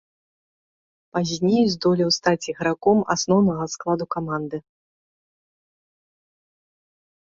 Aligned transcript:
Пазней 1.17 1.63
здолеў 1.75 2.09
стаць 2.17 2.49
іграком 2.53 2.97
асноўнага 3.17 3.63
складу 3.77 4.11
каманды. 4.19 4.65